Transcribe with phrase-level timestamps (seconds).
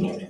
[0.00, 0.29] Amém.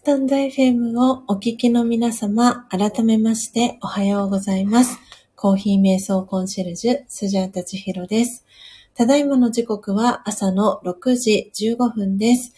[0.00, 4.98] スタンド FM をお聞きの皆様、改めましておはようございます。
[5.36, 8.46] コーヒー瞑想コンシェルジュ、スジャータチヒロです。
[8.94, 12.54] ただいまの時刻は朝の6時15分です。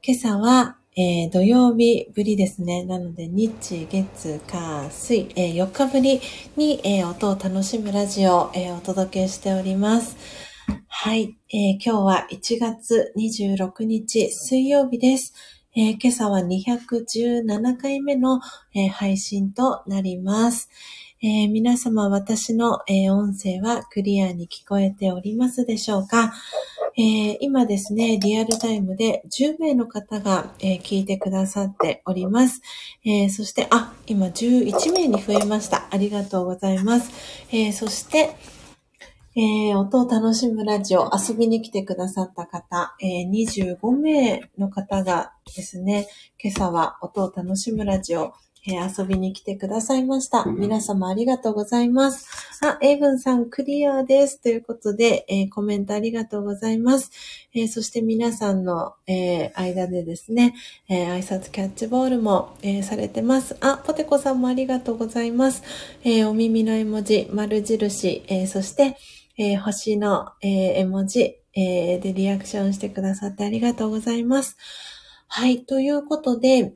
[0.00, 2.84] 今朝は、えー、土曜日ぶりですね。
[2.84, 6.20] なので、日、月、火、水、えー、4日ぶり
[6.56, 10.16] に、えー、音を楽しむラジオを、えお届けしております。
[10.86, 15.34] はい、え今日は1月26日水曜日です。
[15.78, 18.40] えー、今朝は217回目の、
[18.74, 20.70] えー、配信となります。
[21.22, 26.32] えー、皆様、私の、え音声はクリアに聞こえておりますでしょうか、
[26.96, 32.62] え今ですね、リアルタイムで10名の方が、え聞いてくださっております。
[33.04, 35.88] えそして、あ、今11名に増えました。
[35.90, 37.10] ありがとうございます。
[37.52, 38.34] えそして、
[39.38, 46.08] えー、音を楽しむラジオ遊びに来てくださった方、えー、25名の方がですね、
[46.42, 48.32] 今朝は音を楽しむラジオ、
[48.66, 50.46] えー、遊びに来てくださいました。
[50.46, 52.26] 皆様ありがとうございます。
[52.62, 54.40] あ、エイブンさんクリアです。
[54.40, 57.10] ということで、えー、コメントありがとうございます。
[57.52, 60.54] えー、そして皆さんの、え間でですね、
[60.88, 63.54] え挨拶キャッチボールも、えされてます。
[63.60, 65.62] あ、ポテコさんもありがとうございます。
[66.04, 68.96] えお耳の絵文字、丸印、えそして、
[69.38, 70.50] えー、星の、えー、
[70.80, 74.56] 絵文字、えー、でリアクションしてくださってありがとうございます。
[75.28, 75.64] はい。
[75.64, 76.74] ということで、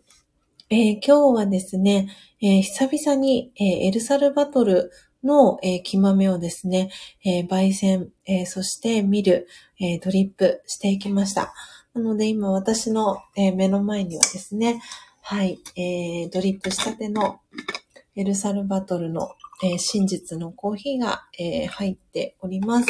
[0.72, 2.08] え今日はですね、
[2.40, 4.92] え久々に、えエルサルバトル
[5.24, 6.90] の、え木豆をですね、
[7.24, 9.48] え焙煎、えそして見る、
[9.80, 11.52] えドリップしていきました。
[11.94, 14.80] なので今私の、え目の前にはですね、
[15.22, 17.40] はい、えドリップしたての
[18.14, 19.30] エルサルバトルの
[19.62, 22.88] えー、真実のコーヒーが、えー、入っております。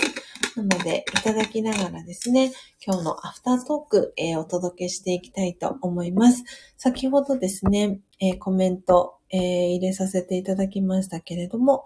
[0.57, 2.53] なので、いただきながらですね、
[2.85, 6.45] 今日のアフタートーク、えー、お届けしていきたいと思います。
[6.77, 11.85] 先ほどですね、えコメント、え入れさせていただきましたけれども、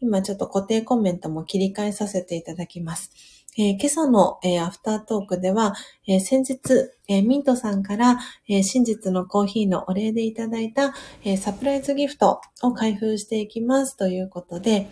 [0.00, 3.10] 今ちょっと固定コメントも切り替えさせていただきます。
[3.58, 5.74] えー、今朝の、えー、アフタートークでは、
[6.06, 6.58] えー、先日、
[7.08, 10.94] えミントさんから、え真実のコーヒーのお礼でいただいた、
[11.24, 14.86] えサプライズギフトを開封していきますということで、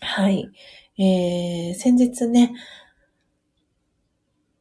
[0.00, 0.50] はい。
[0.98, 2.52] え先日ね、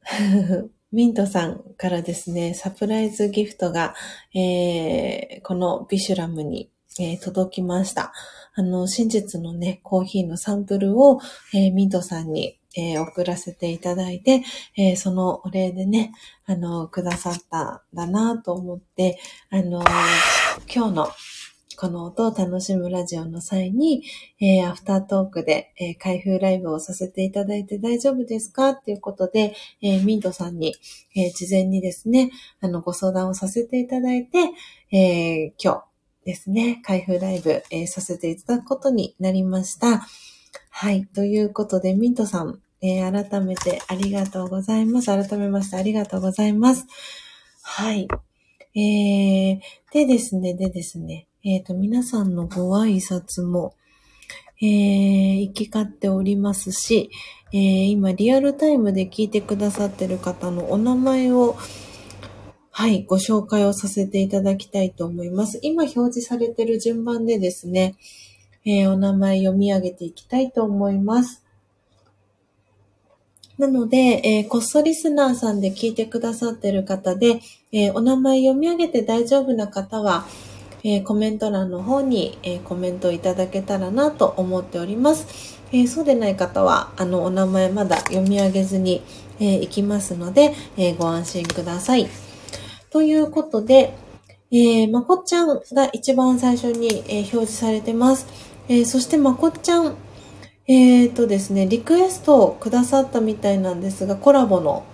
[0.94, 3.94] ミントさんからですね、サプライズギフトが、
[4.34, 8.14] えこのビシュラムに、え届きました。
[8.56, 11.20] あの、真実のね、コーヒーのサンプルを、
[11.54, 14.44] えミントさんにえー、送らせていただいて、
[14.78, 16.14] えー、そのお礼でね、
[16.46, 19.20] あの、くださったんだなと思って、
[19.50, 19.84] あの、
[20.74, 21.08] 今日の
[21.80, 24.04] この音を楽しむラジオの際に、
[24.42, 30.76] えー、アフタートークで、えー、開封ライブをさせていただいて大丈夫ですかっていうことで、えー、ミントさんに、
[31.16, 34.40] え、事前にですね、あの、ご相談をさせていただいて、
[34.92, 40.06] え、今日ですね、開封ライブ、え、させていただくことになりました。
[40.70, 41.06] はい。
[41.06, 45.08] ということで、ミントさん、えー、改めてありがとうございます。
[45.08, 46.86] 改めましてありがとうございます。
[47.64, 48.08] はい。
[48.76, 49.60] えー、
[49.92, 53.76] でですね、でですね、えっ、ー、と、皆さんのご挨拶も、
[54.62, 57.10] えー、行き交っておりますし、
[57.52, 61.58] えー、今リアルタイムで聞いてくださってる方のお名前を、
[62.70, 65.60] はい、ご紹介をさせていただきたいと思います。
[65.62, 67.96] 今表示されてる順番でですね、
[68.66, 71.44] えー、お名前読み上げていきたいと思います。
[73.60, 77.42] なので、えー、こっそリスナーさんで聞いてくださってる方で、
[77.74, 80.26] えー、お名前読み上げて大丈夫な方は、
[80.84, 85.60] えー、コメント欄の方に、え、コメントいただけたらなと思っております。
[85.74, 89.02] え、そうでない方は、あの、お名前まだ読み上げずに、
[89.42, 92.08] えー、いきますので、えご安心ください。
[92.92, 93.94] ということで、
[94.52, 98.49] えまこっちゃんが一番最初に、え表示されてます。
[98.70, 99.96] えそしてまこっちゃん、
[100.68, 104.86] えっ、とですね、リクエストをくださったみたいなんですが、コラボの。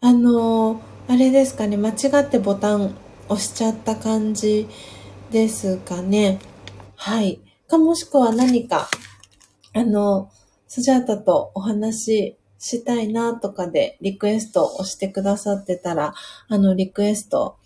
[0.00, 2.94] あのあれですかね、間違ってボタン
[3.28, 4.68] 押しちゃった感じ
[5.32, 6.38] ですかね。
[6.94, 7.40] はい。
[7.66, 8.88] かもしくは何か、
[9.74, 10.30] あの、
[10.68, 16.14] スジャータとお話ししたいなとかでリクエストを押してくださってたら、
[16.46, 17.56] あの、リクエスト、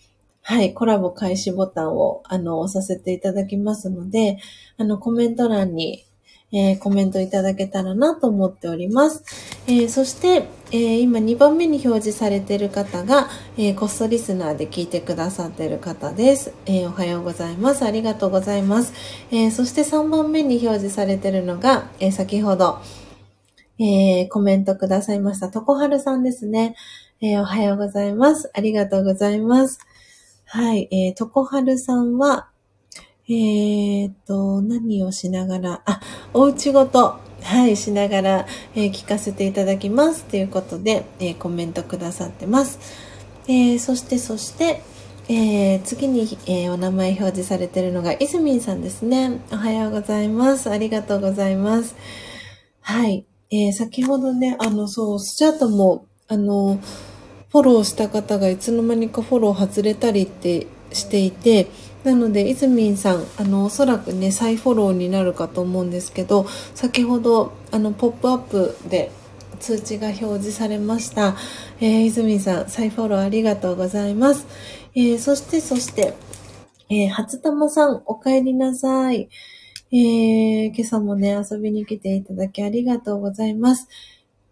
[0.44, 4.38] はい、コラボ開始ボタンを、あの、押させていただきますので、
[4.76, 6.04] あの、コメント欄に
[6.56, 9.24] えー、コメントいただけたらなと思っております。
[9.66, 17.84] えー、そして、えー、今2番目に表示されている方が、えこっそリスナーで聞いてくださっている方です、えおはようございます。
[17.84, 18.92] ありがとうございます。
[19.32, 22.78] えそして3番目に表示されているのが、え先ほど、
[23.80, 26.76] えコメントくださいました、とこはるさんですね。
[27.20, 28.48] えおはようございます。
[28.54, 29.80] ありがとうございます。
[30.46, 32.48] はい、えー、とこはるさんは、
[33.28, 36.00] えっ、と、何をしながら、あ、
[36.34, 40.24] おうちごと、はい、しながら、えー、聞かせていただきます。
[40.24, 42.78] ということで、えー、コメントくださってます。
[43.48, 44.82] えー、そして、そして、
[45.26, 49.40] え次に、えお名前表示されてるのが、いずみんさんですね。
[49.50, 50.70] おはようございます。
[50.70, 51.96] ありがとうございます。
[52.82, 53.24] はい。
[53.50, 56.78] え先ほどね、あの、そう、スチャートも、あの、
[57.54, 61.68] フォローした方がいつの間にかフォロー外れたりってしていて、
[62.02, 69.12] なので、いずみんさん、あの、おそらくね、再フォローになるかと思うんですけど、先ほど、あの、ポップアップで
[69.60, 71.36] 通知が表示されました。
[71.80, 74.48] えー、いずみんさん、再フォローありがとうございます。
[74.96, 76.14] えー、そして、そして、
[76.90, 79.28] えー、初玉さん、お帰りなさい。
[79.92, 83.86] えー、今朝もね、遊びに来ていただきありがとうございます。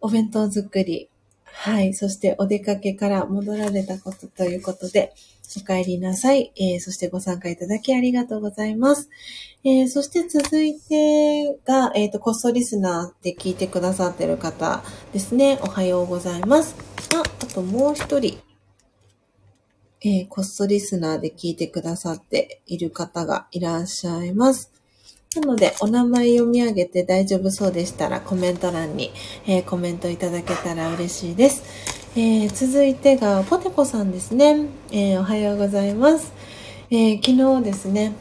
[0.01, 1.12] お弁当作り。
[1.55, 1.95] はい。
[1.95, 5.15] そしてお出かけから戻られたことということで、
[5.57, 6.53] お帰りなさい。
[6.57, 9.11] えー、そしてご参加いただきありがとうございます。
[9.65, 15.59] えー、そして続いてが、えっ、ー、と、コストリスナーで聞いてくださってる方ですね。
[15.62, 16.74] おはようございます。
[17.15, 18.39] あ、あともう一人、
[20.01, 24.73] えー、コストリスナーで聞いてくださっている方がいらっしゃいます。
[25.37, 29.13] なので、お名前読み上げて大丈夫そうでしたら、コメント欄に、
[29.47, 31.63] えー、コメントいただけたら嬉しいです。
[32.15, 34.67] えー、続いてが、ポテコさんですね。
[34.91, 36.33] えー、おはようございます。
[36.91, 38.13] え、昨日ですね、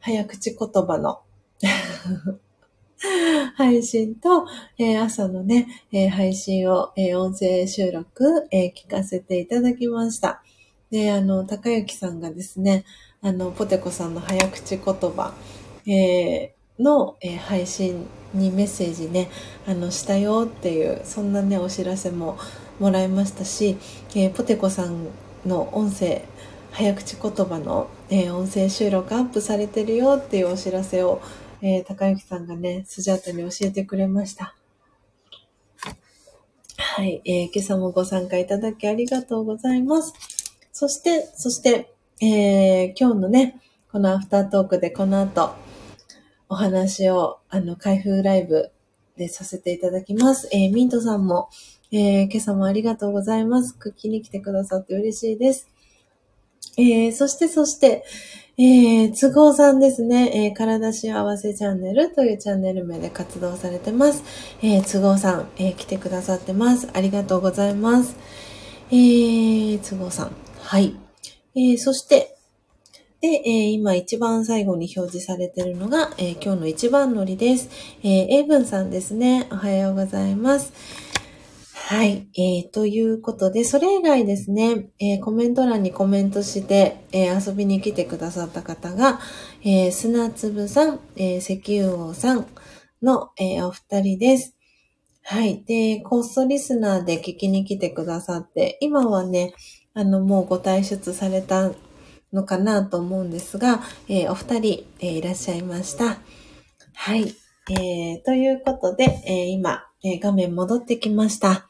[0.00, 1.20] 早口言葉の
[3.56, 4.46] 配信と、
[4.78, 10.42] え朝のね、え配信を、え音声収録、え聞かせていただきました。
[10.90, 12.84] で、あの、高幸さんがですね、
[13.22, 15.34] あの、ポテコさんの早口言葉、
[15.86, 19.30] えーの、え配信にメッセージね、
[19.66, 22.38] あの、したよっていう、そんなね、お知らせも
[22.78, 23.78] もらいましたし、
[24.14, 25.06] えー、ポテコさん
[25.46, 26.22] の音声
[26.72, 31.22] 早口言葉の、え、音声収録アップされてるよっていうお知らせを、
[31.62, 34.54] えー、高幸さんがね、スジャータに教えてくれました。
[36.76, 40.12] はい、えー、今朝もご参加いただきありがとうございます。
[40.72, 41.90] そして、そして、
[42.20, 43.58] えー、今日のね、
[43.90, 45.65] このアフタートークでこの後、
[46.48, 48.70] お話を、あの、開封ライブ
[49.16, 50.48] でさせていただきます。
[50.52, 51.48] えー、ミントさんも、
[51.92, 53.74] えー、今朝もありがとうございます。
[53.76, 55.68] クッキーに来てくださって嬉しいです。
[56.76, 58.04] えー、そして、そして、
[58.58, 64.22] えー、都合さんですね、えー、体幸せチャンネルというチャンネル名で活動されてます。
[64.62, 66.88] えー、都合さん、えー、来てくださってます。
[66.92, 68.16] ありがとうございます。
[68.90, 70.32] えー、都合さん。
[70.60, 70.96] はい。
[71.54, 72.35] えー、そして、
[73.26, 77.68] で、えー、今一番最後に表示されているのが、えー、今日の一番乗りです。
[78.04, 79.48] えー、英文さんですね。
[79.50, 80.72] おはようございます。
[81.74, 82.28] はい。
[82.36, 89.18] えー、ということで、それ以外ですね、えー、コメント欄にコメントして、えー、遊びに来てくださった方が、
[89.64, 92.46] えー、砂粒さん、えー、石油王さん
[93.02, 94.54] の、えー、お二人です。
[95.24, 95.64] はい。
[95.64, 99.52] で、コストリスナーで聞きに来てくださって、今はね、
[99.94, 101.72] あの、もうご退出された
[102.32, 106.18] のかなと思うんですが、えー、お二人、えー、いらっしゃいました。
[106.94, 107.34] はい。
[107.70, 111.66] えー、ということで、え、今、え、画面戻ってきました。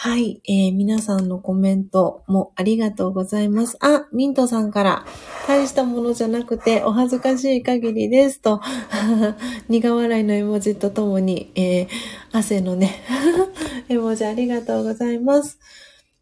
[0.00, 3.76] はい、えー、皆さんのコメントもありがとうございます。
[3.80, 5.04] あ、ミントさんから、
[5.48, 8.60] 大したものじゃなくてお恥ずかしい限りですと、
[9.68, 11.88] 苦笑いの絵文字とともに、えー、
[12.30, 13.02] 汗のね、
[13.88, 15.58] 絵文字ありがとうございます。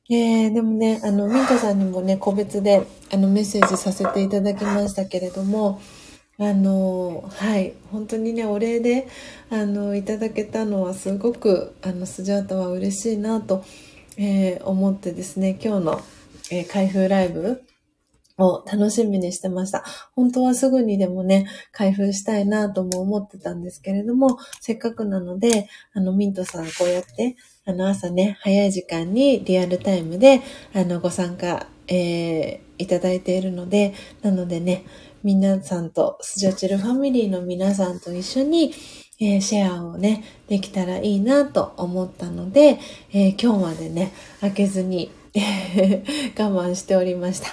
[0.09, 5.81] えー、でもね、あの、ミントさんにもね、個別で、あの、メッセージさせていただきましたけれども、
[6.39, 9.09] あの、はい、本当にね、お礼で、
[9.51, 13.65] あの、いただけたのはすごく、あの、スジャータは嬉しいなと、
[14.16, 16.01] えー、思ってですね、今日の、
[16.53, 17.65] えー、開封ライブ
[18.39, 19.83] を楽しみにしてました。
[20.15, 27.37] 本当はすぐにでもね、開封したいなとも思ってたんですけれども、せっかくなので、あの、ミントさんこうやって、
[27.69, 30.41] あの、朝ね、早い時間にリアルタイムで、
[30.73, 34.85] あの、ご参加、えー、いただいているので、なのでね、
[35.25, 38.73] 皆さんと、スジャチルファミリーの皆さんと一緒に、
[39.19, 42.79] えー、シェアをね、できたらいいなと思ったので、
[43.13, 45.11] えー、今日までね、開けずに
[46.39, 47.49] 我慢しておりました。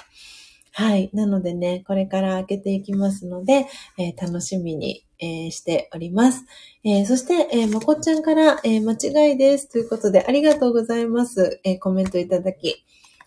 [0.76, 1.08] はい。
[1.12, 6.44] なのでね、これから開けていきますので、えー、楽しみに、えしております。
[6.82, 9.70] えそして、えまこちゃんから、え間違いです。
[9.70, 11.60] ということで、ありがとうございます。
[11.62, 12.84] えコメントいただき。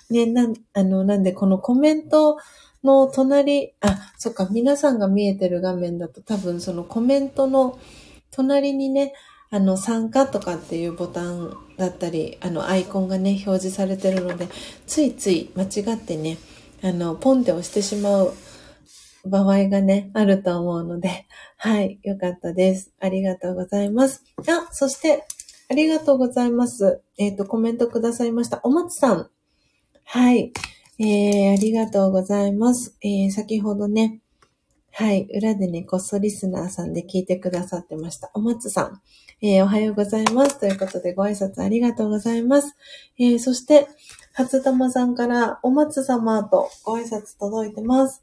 [0.09, 2.37] ね、なん、あの、なんで、このコメント、
[2.83, 7.79] の隣、あ、そっか、皆さんが見えてる画面だと多分そのコメントの
[8.31, 9.13] 隣にね、
[9.49, 14.47] あの、参加とかっていうボタンだったり、あの、アイコンがね、表示されてるので、
[14.85, 16.37] ついつい間違ってね、
[16.83, 18.33] あの、ポンって押してしまう
[19.25, 21.25] 場合がね、あると思うので、
[21.57, 22.93] はい、よかったです。
[22.99, 24.23] ありがとうございます。
[24.47, 25.23] あ、そして、
[25.69, 27.01] ありがとうございます。
[27.17, 28.61] えっ、ー、と、コメントくださいました。
[28.63, 29.29] お松さん。
[30.03, 30.53] はい。
[30.99, 32.95] えー、ありがとうございます。
[33.01, 34.21] えー、先ほどね、
[34.93, 38.31] はい、裏でね、こっそリスナーさんで聞いてくださってました。
[38.33, 39.01] お松さん、
[39.41, 40.59] えー、おはようございます。
[40.59, 42.75] ということで、ご挨拶ありがとうございます。
[43.19, 43.87] えー、そして、
[44.37, 48.21] 初玉さんから、お松様とご挨拶届いてます。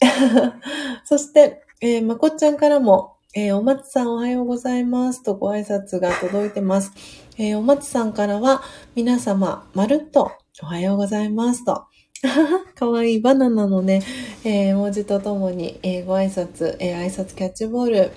[1.06, 6.90] そして、えー、まこっちゃんからも、えー、お松さんおはようございますとご挨拶が届いてます。
[7.38, 8.62] えー、お松さんからは、
[8.96, 11.84] 皆様、まるっとおはようございますと。
[12.74, 14.02] かわいいバナナのね、
[14.42, 18.10] えー、文字とともに、えー、ご挨拶、えー、挨拶キャッチボール、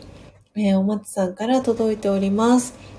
[0.56, 2.97] えお松さんから届いております。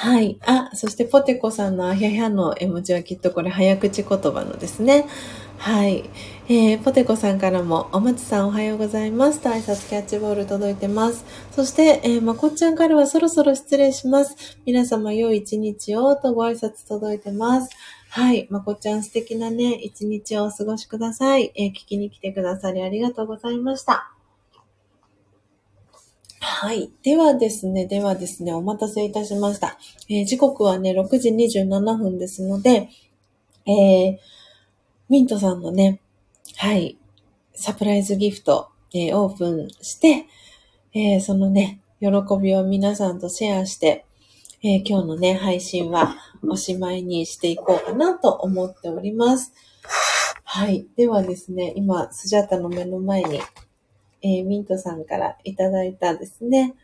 [0.00, 0.38] はい。
[0.46, 5.06] あ、そしてポテコさんのあひゃひゃの絵文字はきっとこれ早口言葉のですね。
[5.58, 6.08] はい。
[6.48, 11.24] えー、ポテコさんからも、お松さんおはようございますと挨拶キャッチボール届いてます。
[11.50, 14.60] そして、えー、まこっちゃんからはそろそろ失礼します。
[14.64, 17.70] 皆様良い一日をとご挨拶届いてます。
[18.10, 18.46] はい。
[18.50, 21.50] まこっちゃん素敵なね、一日をお過ごしください。
[21.56, 24.17] えー、聞きに来てくださりありがとうございました。
[26.40, 26.90] はい。
[27.02, 29.78] ではですね、ではですね、お待たせいたしました。
[30.08, 32.88] えー、時刻はね、6時27分ですので、
[33.66, 34.18] えー、
[35.08, 36.00] ミントさんのね、
[36.56, 36.96] はい、
[37.54, 40.26] サプライズギフト、えー、オープンして、
[40.94, 42.08] え、そのね、喜
[42.40, 44.06] びを皆さんとシェアして、
[44.62, 46.16] え、今日のね、配信は
[46.48, 49.52] おしまいにしていこうかなと思っております。
[50.44, 50.86] はい。
[50.96, 53.40] ではですね、今、スジャタの目の前に、
[54.22, 56.74] えー、ミントさんからいただいたですね。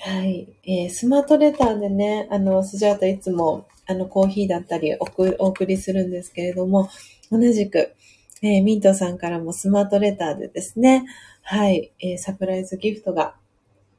[0.00, 0.48] はい。
[0.64, 5.04] えー、スマートレターでね、あの、スジャータいつも、あの、コーヒーだったりお
[5.46, 6.88] 送りするんですけれども、
[7.30, 7.94] 同じく、
[8.42, 11.04] えー、ミントさんからもスマートレターでですね、
[11.42, 13.34] はい、えー、サプライズギフトが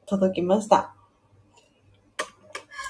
[0.06, 0.96] 届きました。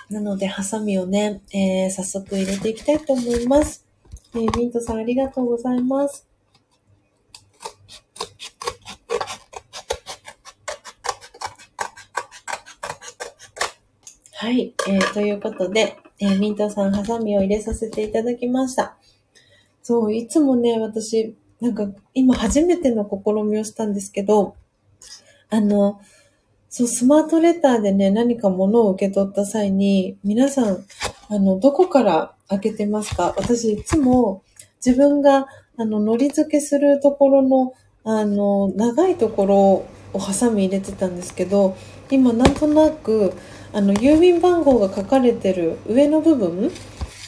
[0.09, 3.87] なので、ハサミをね、えー、早速入れていきたいと思います。
[4.35, 6.28] えー、ミントさんありがとうございます。
[14.41, 18.95] はい、えー、ということで、えー、ミントさんハサミを入れさせていただきました。
[19.83, 24.55] そう、いつもね、私、なんか今初めての試みをしたんですけど、
[25.49, 25.99] あの、
[26.69, 30.85] そう、スマートレターでね、何か物を受け取った際に、皆さん、
[31.27, 33.33] あの、どこから開けてますか？
[33.35, 34.43] 私、いつも
[34.85, 37.73] 自分が、あの、のり付けするところの、
[38.05, 39.57] あの、長いところ
[40.13, 41.75] をハサミ入れてたんですけど、
[42.09, 43.33] 今、なんとなく、
[43.71, 46.71] あの、郵便番号が書かれてる上の部分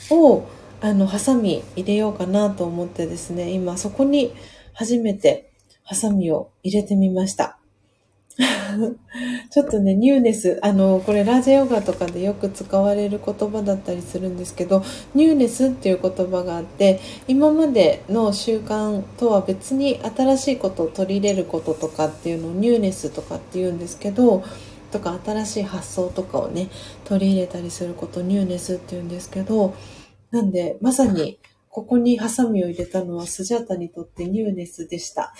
[0.09, 0.43] を、
[0.81, 4.33] あの、ハサミ入れようかなと思ってですね、今、そこに
[4.73, 5.51] 初めて
[5.83, 7.57] ハサミを入れてみました。
[9.51, 24.43] ちょっとね、ニューネス、あの、これラジオガとかでよく使われる言葉だったりするんですけど、ニューネスっていう言葉があって、今までの習慣とは別に新しいことを取り入れることとかっていうのをニューネスとかって言うんですけど、
[24.91, 26.69] とか新しい発想とかをね、
[27.05, 29.75] 取り入れたりすることニューネスって言うんですけど、
[30.31, 31.39] なんで、まさに
[31.69, 35.33] ここにハサミを入れたのはスジャタにとってニューネスでした。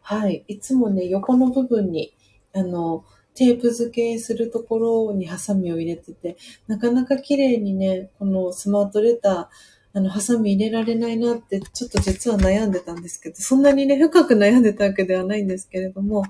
[0.00, 0.44] はい。
[0.48, 2.14] いつもね、横の部分に
[2.52, 3.04] あの、
[3.34, 9.46] テープ付けするところにハサミを入れてて、なかなか綺麗にね、このスマートレター、
[9.94, 16.24] あの、ハサミ入れられないなって、ちょっと実は悩んでたんですけど、そんなにね、深く悩んでたわけではないんですけれども、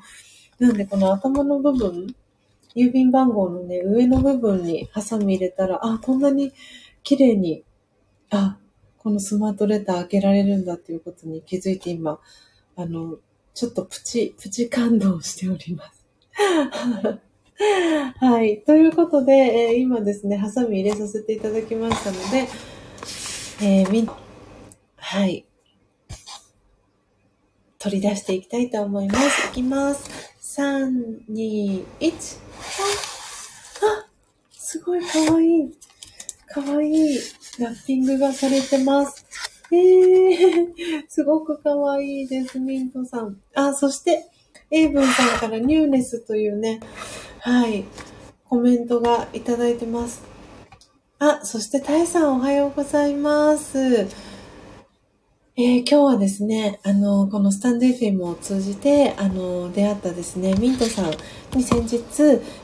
[0.58, 2.14] なんでこの頭の部分、
[2.78, 6.52] 郵便番号のね、上の部分にハサミ入れたら、あ、こんなに
[7.02, 7.64] 綺麗に、
[8.30, 8.58] あ、
[8.98, 12.20] このスマートレター開けられるんだっていうことに気づいて今、
[12.76, 13.16] あの、
[13.54, 16.06] ちょっとプチ、プチ感動しております。
[18.20, 18.62] はい。
[18.62, 22.48] ということで、えー、今ですね、ハサミ入れさせていただきましたので、
[23.60, 24.08] えー、み、
[24.96, 25.44] はい。
[27.78, 29.48] 取り出していきたいと思います。
[29.48, 30.08] いきます。
[30.40, 32.47] 3、2、1。
[33.82, 34.08] あ、
[34.52, 35.72] すごいかわいい。
[36.46, 37.18] かわいい
[37.58, 39.24] ラッピングがされてます。
[39.70, 43.40] えー、 すごくかわいいです、ミントさん。
[43.54, 44.30] あ、そして、
[44.70, 46.80] エイブンさんからニューネスというね、
[47.40, 47.84] はい、
[48.48, 50.22] コメントがいただいてます。
[51.18, 54.06] あ、そしてタイさんおはようございます。
[55.60, 61.10] えー、今日はですね、あの、このスタンド FM を通じて、あの、出会ったですね、ミントさん
[61.56, 61.98] に先日、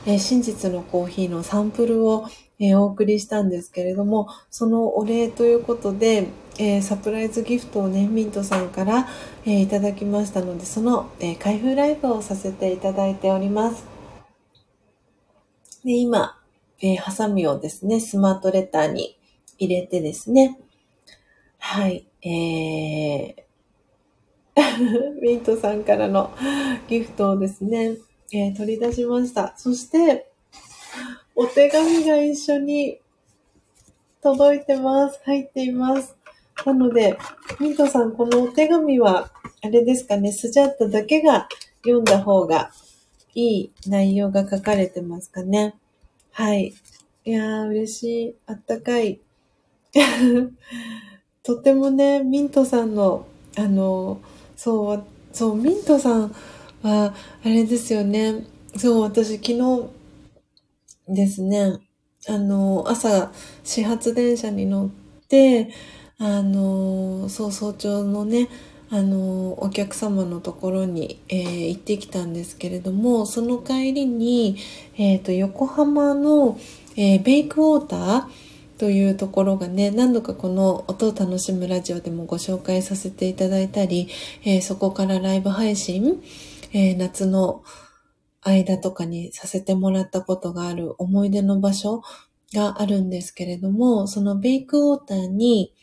[0.05, 2.25] えー、真実のコーヒーのサンプルを、
[2.57, 9.09] えー、お送りしたんですけれども、そのお礼ということで、え、サプライズギフトをね、ミントさんから、
[9.45, 13.83] え、いただきましたので、その、え、開封ライブをさせていただいております。
[15.83, 16.39] で、今、
[16.79, 19.17] えー、ハサミをですね、スマートレターに
[19.57, 20.57] 入れてですね、
[21.59, 26.31] はい、えー、 ミントさんからの
[26.87, 27.97] ギフトをですね、
[28.31, 29.53] えー、取り出しました。
[29.57, 30.31] そして、
[31.35, 32.99] お手紙が一緒に
[34.21, 35.19] 届いてます。
[35.23, 36.15] 入っています。
[36.65, 37.15] なので、
[37.59, 39.29] ミントさん、このお手紙は、
[39.61, 41.47] あれですかね、スジャッタだけが
[41.83, 42.71] 読んだ方が
[43.35, 45.75] いい内容が書かれてますかね。
[46.31, 46.73] はい。
[47.25, 48.35] いやー、嬉しい。
[48.47, 49.19] あったかい。
[51.45, 54.19] とってもね、ミントさんの、あの、
[54.55, 56.35] そう、そう、ミントさん
[56.81, 57.13] は、
[57.43, 58.47] あれですよね。
[58.75, 59.89] そう、私昨日
[61.07, 61.77] ですね、
[62.27, 63.31] あの、朝、
[63.63, 64.89] 始発電車に乗っ
[65.27, 65.69] て、
[66.17, 68.49] あの、そう、早朝のね、
[68.89, 74.57] あの、お客様のところに、えー、行ってきたんですけれども、その帰りに、
[74.97, 76.57] えっ、ー、と、横浜の、
[76.95, 78.44] えー、ベイクウォーター
[78.77, 84.09] というところがね、何度かこの音を楽しむラジオでもご紹介させていただいたり、
[84.43, 86.21] えそこからライブ配信、
[86.73, 87.63] え夏の
[88.41, 92.03] 間とかにさせてもらったことがある思い出の場所
[92.53, 95.73] があるんですけれども、そのベイクウォーターに、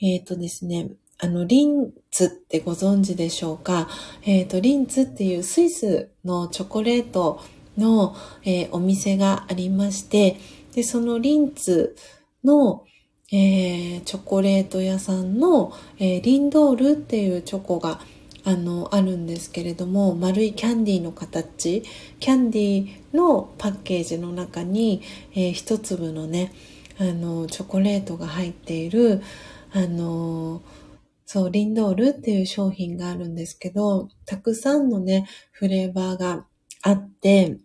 [0.00, 3.88] えっ、ー、とですね、あの、リンツってご存知でしょうか？
[4.22, 7.40] えっ、ー、と、リンツっていうスイスのチョコレート
[7.78, 10.38] の、えー、お店がありまして、
[10.74, 11.94] で、そのリンツ
[12.44, 12.84] の、
[13.30, 18.00] えー、チョコレート屋さんの、えー、リンドールっていうチョコが
[18.44, 21.82] あの、あるんですけれども、丸いキャンディーの形、
[22.18, 25.02] キャンディーのパッケージの中に、
[25.32, 26.52] えー、一粒のね、
[26.98, 29.22] あの、チョコレートが入っている、
[29.72, 30.62] あの、
[31.24, 36.46] そう、リンドールっていう商品があるんですけど、たくさんのね、フレーバーが
[36.82, 37.58] あって、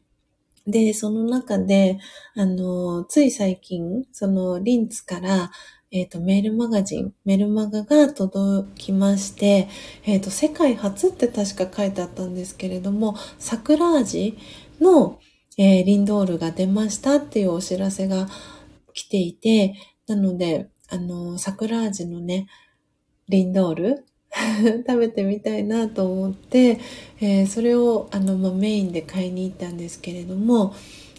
[0.68, 1.98] で、その中で、
[2.36, 5.52] あの、つい最近、そのリンツから、
[5.90, 9.70] えっ、ー、と、メールマガジン、メルマガが届きまして、
[10.04, 14.38] えっ、ー、と、世界初って確か書いてあったんですけれども、桜味
[14.82, 15.20] の、
[15.58, 18.28] えー、リンドールが出ましたっていうお知らせが
[18.94, 19.76] 来ていて、
[20.08, 22.48] なので、あの、桜味のね、
[23.30, 24.06] リンドール
[24.88, 26.80] 食べてみたいなと思って、
[27.20, 30.74] えー、それをあの、まあ、メインで買いに行ったんですけれども、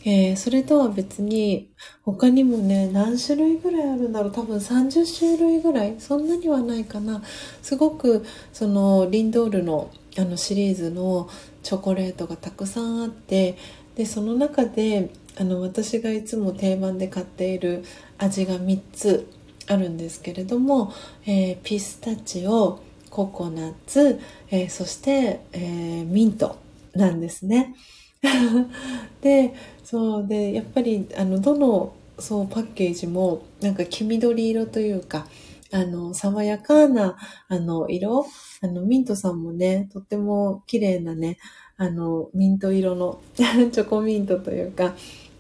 [0.04, 1.70] えー、それとは別に
[2.02, 4.32] 他にもね何種類ぐらいあるんだろう。
[4.32, 7.22] 多分30種類ぐらいそんなにはないかな。
[7.62, 11.28] すごくそのリンドールのあのシリーズの
[11.62, 13.56] チョコレートがたくさんあって
[13.94, 17.84] でその中であの私がいつも定番で買っている
[18.16, 19.30] 味が3つ
[19.68, 20.92] あるんですけれども、
[21.26, 22.80] えー、ピスタチオ
[23.10, 24.20] ココナッツ、
[24.50, 26.58] えー、そして、えー、ミント
[26.94, 27.74] なんですね。
[29.22, 29.54] で、
[29.84, 35.26] そうで、やっぱり、あの、どの、そう、パッケージも、なんか黄緑色というか、
[35.70, 37.16] あの、爽やかな、
[37.48, 38.26] あの、色。
[38.60, 41.38] あの、ミントさんもね、とっても綺麗なね、
[41.76, 44.94] あの、ミント色の チョコミントというか、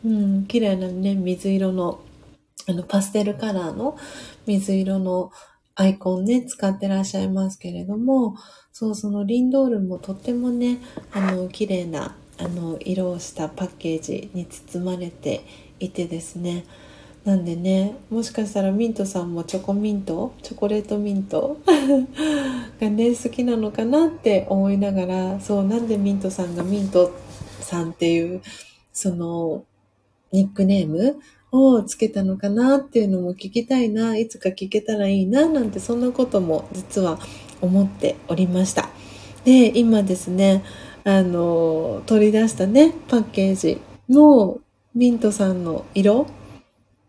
[0.04, 2.00] うん、綺麗なね、水色の、
[2.68, 3.96] あの、パステルカラーの
[4.46, 5.32] 水色の
[5.80, 8.34] アイコンね、使ってらっしゃいますけれども、
[8.72, 10.78] そう、そのリンドールもとってもね、
[11.12, 15.44] あの、綺麗な、あの、色をしたパッケージに包まれて
[15.78, 16.64] いてですね、
[17.24, 21.58] なんでね、もしかしたらミントさんもチョコミント、チョコレートミント
[22.80, 27.12] がね、好きなのかなって思いながら、そう、なんでミントさんがミント
[27.60, 28.42] さんっていう、
[28.92, 29.62] その、
[30.32, 37.18] ニックネームをつけたのかなっていうのも聞きたいな、いつか聞けたらいいな、なんてそんなことも実は
[37.60, 38.88] 思っておりました。
[39.44, 40.62] で、今ですね、
[41.04, 44.58] あの、取り出したね、パッケージの
[44.94, 46.26] ミントさんの色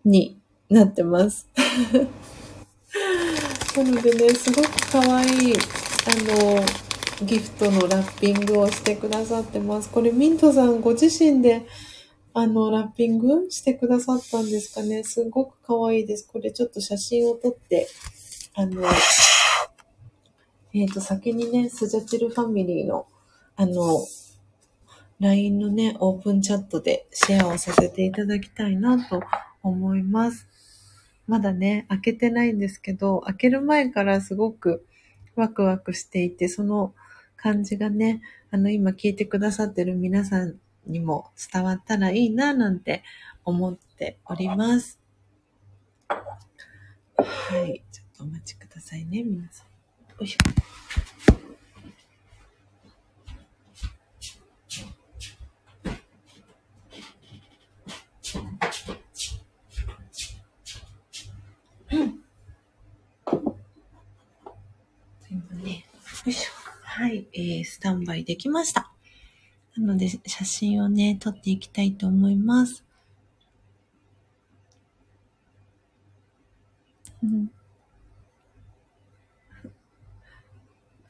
[0.06, 0.38] に
[0.70, 1.48] なってます。
[3.76, 5.58] なのでね、すごく可愛い、あ
[6.38, 6.64] の、
[7.26, 9.90] ギフトのラッピングをしてくださってます。
[9.90, 11.66] これミントさんご自身で、
[12.34, 15.04] あの、ラッピングしてくださったんですかね。
[15.04, 16.28] すごく可愛いです。
[16.32, 17.88] これちょっと写真を撮って、
[18.54, 18.84] あの、
[20.74, 23.08] えっ、ー、と、先にね、スジャチルファミリーの、
[23.56, 24.06] あの、
[25.20, 29.22] LINE のね、オープンチャットでシェアをさせていただきたいなと
[29.64, 30.48] 思います。
[31.28, 34.86] まだね、開けてないんですけど、開ける前からすごく
[35.36, 36.94] ワクワクしていて、その
[37.36, 40.60] 感じがね、あの、今聞いてくださってる皆さん
[40.90, 43.04] にも伝わったらいいな、なんて
[43.46, 45.00] 思っております。
[46.08, 46.16] は
[47.66, 47.84] い。
[47.92, 49.68] ちょっとお待ちくださいね、皆さん。
[49.68, 49.74] よ
[50.22, 50.50] いしょ。
[66.26, 66.50] よいしょ。
[66.84, 68.92] はい、えー、スタンバイできました。
[69.78, 72.84] なので、写真をね、撮っていきたいと思います。
[77.24, 77.50] うん。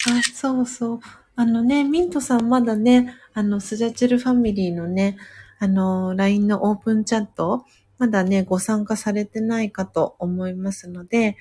[0.07, 0.99] あ、そうそう。
[1.35, 5.17] あのね、ミントさんまだね、あの、スジャチルファミリーのね、
[5.59, 7.65] あの、LINE のオープンチャット、
[7.97, 11.35] まだね、ご参加されてないかと思いますので、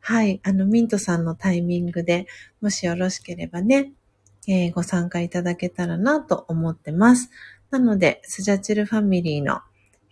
[0.00, 0.40] はい。
[0.44, 2.26] あの、ミントさんのタイミングで、
[2.60, 3.92] もしよろしければね、
[4.46, 7.30] えー、ご参加いただけたらなと思ってます。
[7.70, 9.60] なので、スジャチルファミリーの、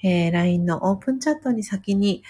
[0.03, 2.23] えー、LINE のオープンチャットに先に、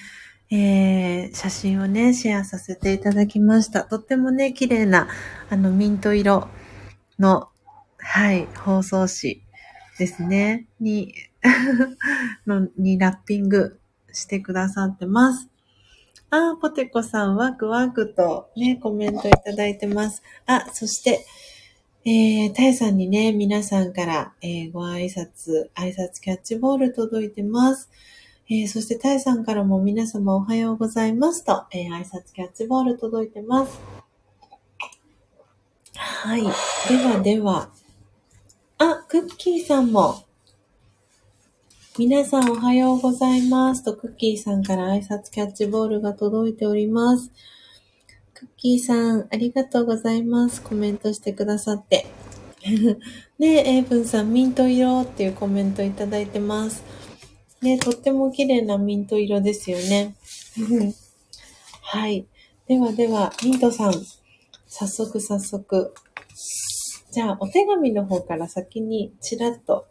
[0.51, 3.85] えー、写真をね、シェアさせていただきました。
[3.85, 5.09] とってもね、綺麗な、
[5.51, 6.49] あの、ミント色
[7.19, 7.49] の、
[7.99, 9.43] はい、放送紙
[9.99, 11.15] ですね、に
[12.47, 13.81] の、にラッピング
[14.13, 15.49] してくださってます。
[16.31, 20.23] あ、ポテコさん、ワクワクとね、コメントいただいてます。
[20.47, 21.25] あ、そして、
[22.07, 27.89] えー、タイさんにね、皆さんから、えー、ご挨拶、挨拶キャッチボール届いてます。
[28.51, 33.81] えー、そしてタイさんからも皆様おはようございますと、えー、挨拶キャッチボール届いてます。
[35.97, 36.43] はい。
[36.43, 36.49] で
[37.07, 37.71] はでは、
[38.77, 40.25] あ、クッキーさんも、
[41.97, 47.31] 皆さんおはようございますと、クッキーさんから挨拶キャッチボールが届いております。
[48.35, 50.61] クッキーさん、ありがとうございます。
[50.61, 52.05] コメントしてくださって。
[53.39, 56.83] ねえエイブンさん、ミント色っていうコメントいただいてます。
[57.63, 60.17] ねとっても綺麗なミント色ですよね。
[61.83, 62.27] はい。
[62.67, 63.93] ではでは、ミントさん、
[64.67, 65.95] 早速早速。
[67.13, 69.87] じゃあ、お手紙の方から先にちらっと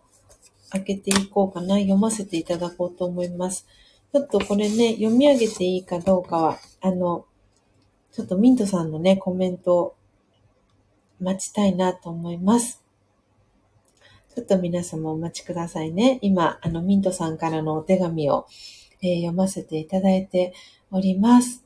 [0.69, 1.75] 開けていこうかな。
[1.77, 3.65] 読ませていただこうと思います。
[4.11, 7.25] ちょっとこれね、読み上げていいかどうかは、あの、
[8.13, 9.95] ちょっとミントさんのね、コメント
[11.19, 12.83] 待ちたいなと思います。
[14.35, 16.19] ちょっと皆様お待ちくださいね。
[16.21, 18.45] 今、あの、ミントさんからのお手紙を、
[19.01, 20.53] えー、読ませていただいて
[20.91, 21.65] おります。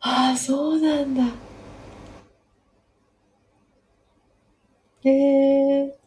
[0.00, 1.24] ああ、そうなんだ。
[5.04, 5.96] へえ。
[5.98, 6.01] ー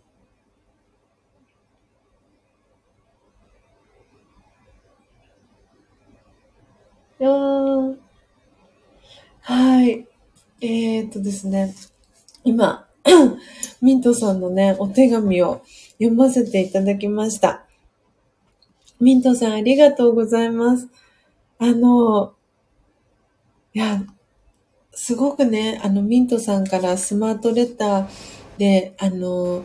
[9.42, 10.08] はい。
[10.62, 11.76] えー、っとですね。
[12.44, 12.88] 今、
[13.82, 15.62] ミントさんのね、お手紙を
[16.00, 17.66] 読ませていただきました。
[19.00, 20.88] ミントさんありがとうございます。
[21.58, 22.34] あの、
[23.74, 24.04] いや、
[24.92, 28.08] すごくね、あの、ミントさんからスマートレター
[28.58, 29.64] で、あの、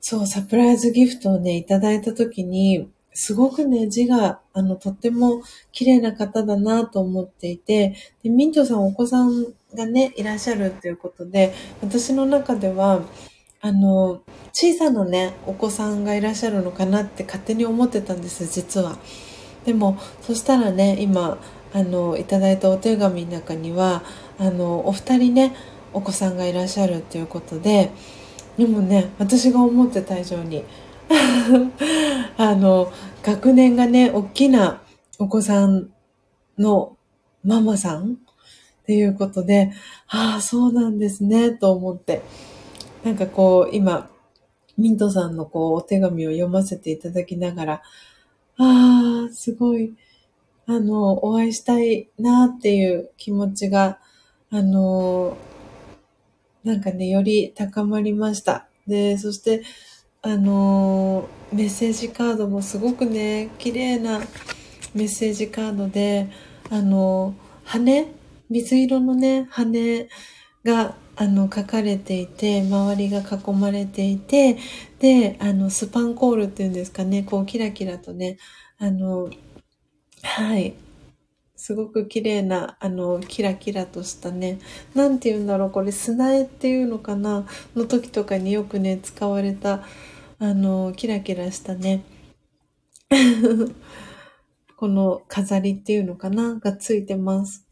[0.00, 11.52] そう、サプライズギフトをね、いただいたときに、すごくね、字が、あの、とっても綺麗な方だなと思っていて、で、ミントさんお子さんがね、いらっしゃるっていうことで、
[11.82, 13.02] 私の中では、
[13.60, 14.22] あの、
[14.52, 18.98] 小さなね、お子さんがいらっしゃるのかなって勝手に思ってたんです、実は。
[19.64, 21.38] でも、そしたらね、今、
[21.72, 24.02] あの、いただいたお手紙の中には、
[24.38, 25.54] あの、お二人ね、
[25.92, 27.90] お子さんがいらっしゃるっていうことで、
[28.58, 30.64] でもね、私が思ってた以上に、
[32.36, 34.82] あの、学年がね、大きな
[35.18, 35.90] お子さん
[36.58, 36.96] の
[37.44, 38.14] ママさん
[38.82, 39.72] っていうことで、
[40.08, 42.22] ああ、そうなんですね、と思って。
[43.04, 44.10] なんかこう、今、
[44.78, 47.82] ミントさんのこう、お手紙を読ませていただきながら、
[48.58, 49.94] ああ、すごい、
[50.66, 53.98] あの、お会いしたいなっていう気持ちが、
[54.50, 55.36] あの、
[56.64, 58.68] なんかね、より高まりました。
[58.86, 59.62] で、そして、
[60.24, 64.20] あの、メッセージカードもすごくね、綺麗な
[64.94, 66.30] メッセージカードで、
[66.70, 68.06] あのー、羽
[68.48, 70.08] 水色のね、羽
[70.64, 74.58] が、あの、書かれていて、周りが囲まれていて、
[75.00, 78.38] で、あの、スパンコールっていうんですかね、こう、キラキラとね、
[78.78, 79.28] あの、
[80.22, 80.74] はい、
[81.56, 84.60] すごく綺麗な、あの、キラキラとしたね、
[84.94, 87.46] なんて言うんだろう、これ砂絵っていうのかな、
[87.76, 89.84] の時とかによくね、使われた、
[90.42, 92.02] あの、キラキラしたね、
[94.76, 97.64] この飾りっていうのかな、がついてます。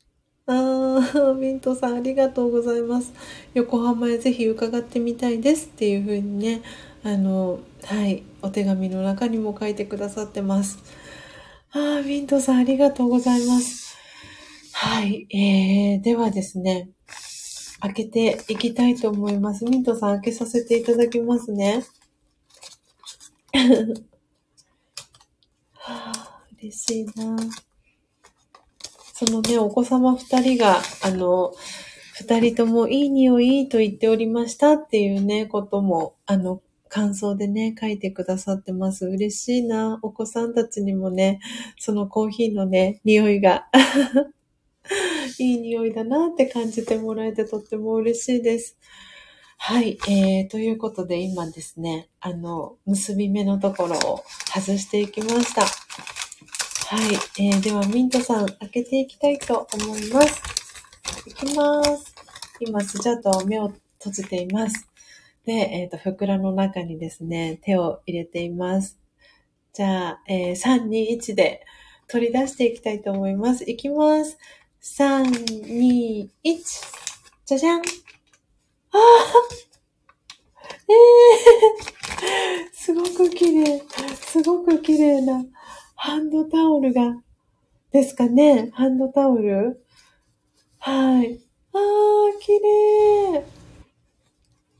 [0.46, 3.12] あー、ミントさんありがとうございます。
[3.54, 6.62] 横浜へぜひ伺ってみたいですっていう風にね、
[7.02, 10.78] あの、はい、お手紙の中にも書いてくださってます。
[11.72, 13.96] ああ、ミントさんありがとうございます。
[14.74, 15.26] はい。
[15.36, 16.90] えー、ではですね、
[17.80, 19.64] 開けていきたいと思います。
[19.64, 21.82] ミントさん開けさせていただきますね。
[26.60, 27.36] 嬉しいな。
[29.14, 31.52] そのね、お子様二人が、あの、
[32.14, 39.06] 二人ともいい匂いと言っておりましたっていうね、ことも、あの、感想でね、書いてくださってます。
[39.06, 39.98] 嬉しいな。
[40.02, 41.40] お子さんたちにもね、
[41.78, 43.68] そのコーヒーのね、匂いが
[45.38, 48.76] いい匂いだなって感じてもらえてとっても嬉しいです。
[49.62, 55.60] はい、えー、ということで今ですね、あの、結び目のところを外していきました。
[55.60, 55.68] は
[57.36, 60.42] い、えー、ではミントさん開けていきたいと思います。
[61.26, 62.14] いきます。
[62.58, 64.88] 今、スジャート目を閉じています。
[65.44, 68.98] で、えっ、ー、と、袋の中にですね、手を入れています。
[69.74, 71.66] じゃあ、えー、3、2、1で
[72.08, 73.70] 取り出していきたいと思います。
[73.70, 74.38] いきます。
[74.80, 75.22] 3、
[75.66, 76.58] 2、1。
[77.44, 77.82] じゃじゃん。
[78.92, 79.60] ああ
[80.88, 83.82] ええー、すごく綺麗。
[84.14, 85.44] すごく綺麗な
[85.94, 87.16] ハンドタオルが、
[87.92, 89.84] ですかねハンドタオル
[90.78, 91.40] はい。
[91.72, 93.44] ああ、綺麗。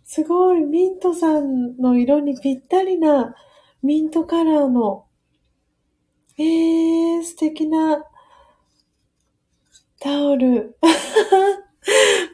[0.05, 3.35] すごい、ミントさんの色にぴったりな
[3.83, 5.07] ミントカラーの、
[6.37, 8.05] えー、素敵な
[10.01, 10.77] タオル。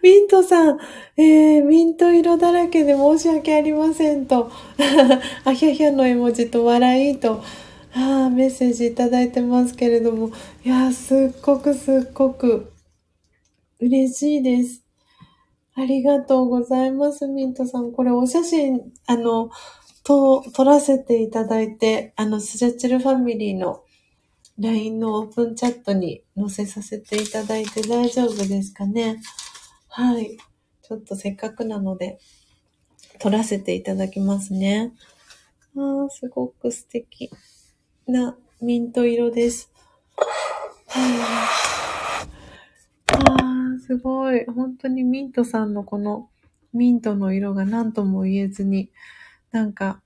[0.07, 0.79] ミントさん、
[1.17, 4.53] えー、ミント色だらけで申し訳ありませんと、
[5.45, 7.43] あひゃひゃの絵文字と笑いと、
[7.93, 10.31] あメッセージいただいてますけれども、
[10.65, 12.71] いやすっごくすっごく
[13.81, 14.85] 嬉しいです。
[15.75, 17.91] ありがとうございます、ミントさん。
[17.91, 19.51] これお写真、あの、
[20.05, 23.83] と、撮らせていただいて、あの、スジャチルファミリーの
[24.61, 29.21] LINE のオープンチャットに載せさせていただいて大丈夫ですかね。
[29.99, 30.37] はい。
[30.83, 32.19] ちょっとせっかくなので、
[33.19, 34.93] 撮らせていただきますね。
[35.75, 37.31] ああ、すごく素敵
[38.07, 39.73] なミント色です。
[40.89, 42.29] はい
[43.09, 44.45] あすごい。
[44.45, 46.29] 本当にミントさんのこの
[46.75, 48.91] ミントの色が何とも言えずに、
[49.51, 50.03] なんか、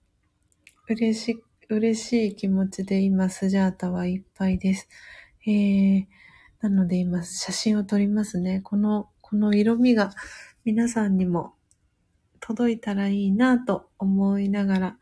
[0.88, 4.88] 嬉し、嬉しい気持ちで今、スジャータはいっぱいです。
[5.48, 6.06] えー、
[6.60, 8.60] なので今、写真を撮りますね。
[8.60, 10.10] この、この色味が
[10.64, 11.54] 皆さんにも
[12.40, 14.96] 届いたらいいなと思いながら、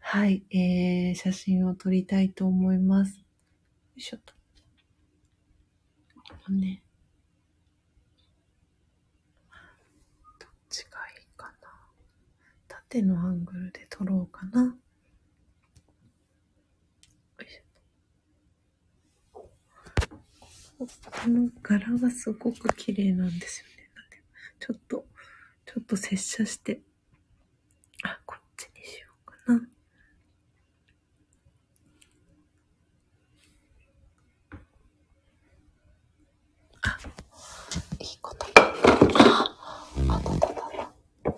[0.00, 3.20] はい、えー、写真を撮りたいと思います。
[3.20, 3.24] よ
[3.96, 4.34] いしょと。
[6.52, 6.82] ね。
[10.38, 11.68] どっちがいいかな
[12.68, 14.64] 縦のアングルで撮ろうかな。
[14.64, 14.74] よ
[17.40, 19.48] いしょ。
[20.86, 23.90] この柄がすごく綺麗なんですよね。
[23.94, 24.22] なんで
[24.60, 25.06] ちょっと、
[25.66, 26.80] ちょっと接写して、
[28.02, 29.68] あ、こっちにしようかな。
[36.82, 36.98] あ、
[37.98, 38.46] いいこと。
[39.18, 39.56] あ、
[40.08, 40.54] あたたた。
[40.54, 41.30] ちょ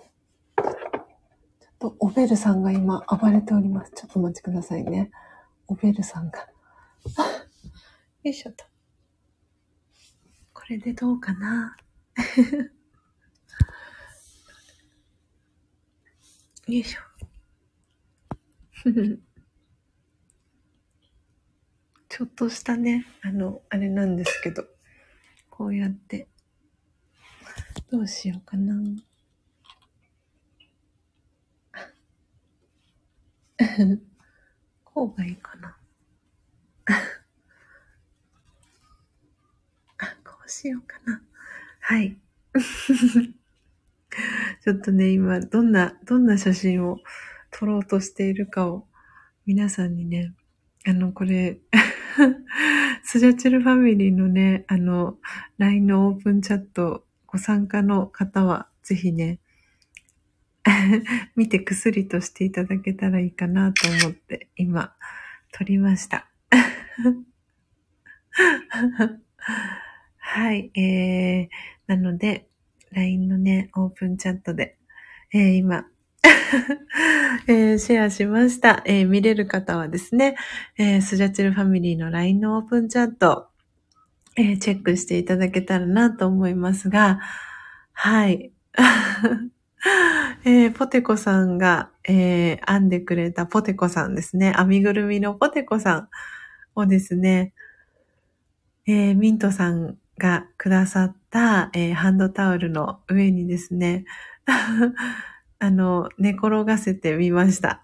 [1.71, 3.91] っと、オベルさんが今暴れております。
[3.95, 5.11] ちょっとお待ちくださいね。
[5.67, 6.39] オベルさんが。
[8.23, 8.65] よいしょと。
[10.67, 11.77] これでどうかな？
[16.67, 16.99] よいしょ。
[22.09, 24.67] ちょっとしたね、あの、あれなんですけど、
[25.49, 26.27] こうやって、
[27.89, 28.75] どうしようかな。
[34.83, 35.77] こうがいいかな。
[40.47, 41.21] しようかな。
[41.79, 42.17] はい。
[44.63, 46.99] ちょっとね、今、どんな、どんな写真を
[47.51, 48.87] 撮ろうとしているかを、
[49.45, 50.33] 皆さんにね、
[50.85, 51.59] あの、これ
[53.03, 55.17] スジャチルファミリーのね、あの、
[55.57, 59.39] LINE のオープンチャットご参加の方は、ぜひね、
[61.35, 64.95] 見て薬としていただけたらいいかなと思って、今、
[65.51, 66.29] 撮りました。
[70.29, 71.49] はい、えー、
[71.87, 72.49] なので、
[72.91, 74.77] LINE のね、オープンチャットで、
[75.33, 75.85] えー、今、
[77.47, 78.83] えー、シェアしました。
[78.85, 80.35] えー、見れる方はですね、
[80.77, 83.47] えー、スジャチルファミリーの LINE のオープンチャット、
[84.35, 87.21] えー、チェックしていただけたらなと思いますが、
[87.93, 88.51] はい。
[90.43, 94.53] えー、ポテコさんが、えー、編んでくれたポテコさんですね。
[94.57, 96.09] 編みぐるみのポテコさん
[96.75, 97.53] をですね、
[98.85, 104.05] えー、ミントさんがくださった、えー、ハンドタオルの上にですね、
[105.59, 107.81] あの、寝転がせてみました。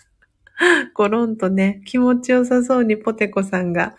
[0.94, 3.96] コロンとね、気持ちよさそうにポテコさんが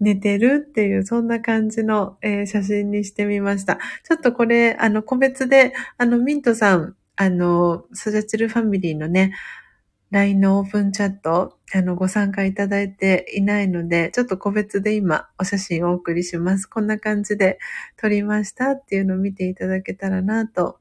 [0.00, 3.78] 寝てるっていう、そんな感じの、えー、写真にしてみました。
[4.04, 9.32] ちょっとこれ、あの、個別で、あの、ミントさん、あの、スジャチルファミリーのね、
[10.10, 16.66] LINE のオープンチャット、あの、ご参加いただいていないので、ちょっと個別で今、お写真をお送りします。
[16.66, 17.60] こんな感じで
[17.96, 20.80] 撮りましたっていうのを見ていただけたらなと、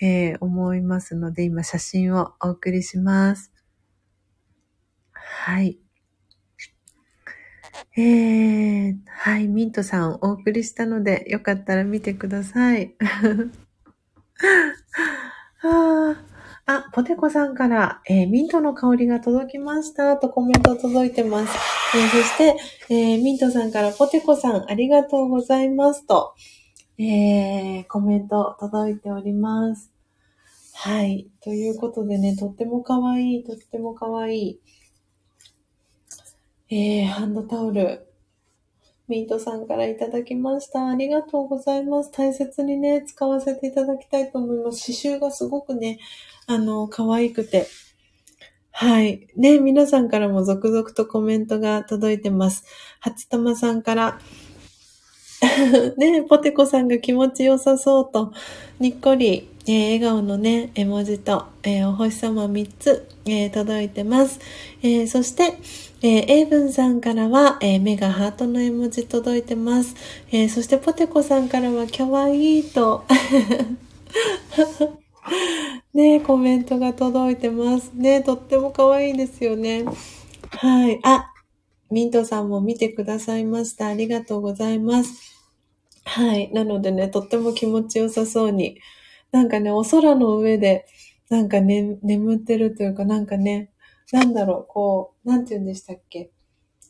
[0.00, 3.52] えー、思いますので、今写真をお送りします。
[5.10, 5.78] はい。
[7.96, 12.94] えー、はい、ミントさんお送りしたので、よかったら見てください。
[15.58, 16.31] は あ
[16.64, 21.58] あ、ポテコさんから、えー、ミントの香りが届きましたとコメント届いてます。
[21.96, 22.56] えー、そして、
[22.88, 26.34] えー、ミントさんから、ポテコさんありがとうございますと、
[26.98, 29.92] えコメント届いております。
[30.74, 31.28] はい。
[31.42, 34.60] ということでね、とっても可愛い、とっても可愛い、
[36.70, 38.06] えハンドタオル、
[39.08, 40.88] ミントさんからいただきました。
[40.88, 42.12] ありがとうございます。
[42.12, 44.86] 大切にね、使わせていただきたいと思います。
[44.86, 45.98] 刺繍がすごくね、
[46.46, 47.66] あの、可愛くて。
[48.72, 49.28] はい。
[49.36, 52.64] ね、皆さんからも続々とコメントが届いてます。
[53.00, 54.18] 初玉さんから、
[55.98, 58.32] ね、ポテコさんが気持ちよさそうと、
[58.78, 64.40] にっこり、えー、笑顔のね、絵文字と、えー、お星様3つ、えー、届いてます。
[64.82, 65.58] えそして、
[66.02, 69.94] えー、エイブンさんからは、え目がハートの絵文字届いてます。
[70.32, 73.04] えそしてポテコさんからは、かわいいと、
[75.94, 77.92] ねコメントが届いてます。
[77.94, 79.84] ねとっても可愛いですよね。
[80.50, 81.00] はい。
[81.04, 81.32] あ、
[81.90, 83.88] ミントさんも見てくださいました。
[83.88, 85.32] ありがとうございます。
[86.04, 86.52] はい。
[86.52, 88.78] なのでね、とっても気持ちよさそうに。
[89.32, 90.86] なんかね、お空の上で、
[91.30, 93.70] なんかね、眠ってるというか、なんかね、
[94.12, 96.30] なんだろう、こう、なんて言うんでしたっけ？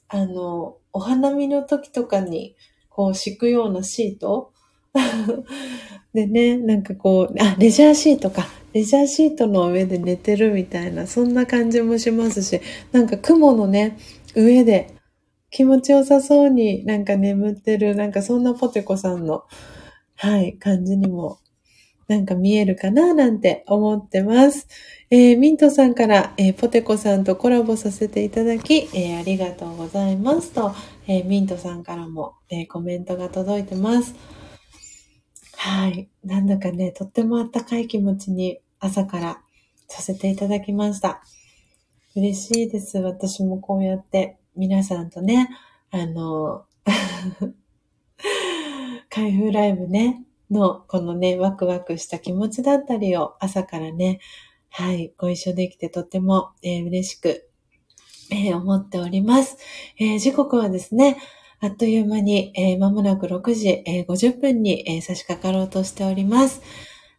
[0.08, 2.56] あの、お花見の時とかに、
[2.90, 4.51] こう、敷くようなシート
[6.14, 8.46] でね、なんかこう、あ、レジャーシートか。
[8.72, 12.60] レジャーシートの上で寝てるみたいな、そんな感じもしますし、
[12.90, 13.98] なんか雲のね、
[14.34, 14.94] 上で
[15.50, 19.44] 気持ちよさそうになんか眠ってる、なんかそんなポテコさんの、
[20.16, 21.38] はい、感じにも
[22.08, 24.66] なんか見えるかななんて思ってます。
[25.10, 30.74] えー、ミントさんから、えー、ポテコさんとコラボさせていただき、えー、ありがとうございますと、
[31.06, 34.14] えミントさんからも、えコメントが届いてます。
[35.64, 36.08] はい。
[36.24, 39.40] なんだかね、とってもあったかい気持ちに朝から
[39.86, 41.22] させていただきました。
[42.16, 42.98] 嬉しいです。
[42.98, 45.50] 私もこうやって皆さんとね、
[45.92, 46.64] あの、
[49.08, 54.18] 開封ライブね、の、このね、ワクワクした気持ちだったりを朝からね、
[54.68, 57.48] はい、ご一緒できてとても、えー、嬉しく、
[58.32, 59.58] えー、思っております。
[59.96, 61.18] えー、時刻はですね、
[61.64, 66.60] あっという間に、えー、間もなく6時、えー、50分に、えー、差し掛かろうとしております。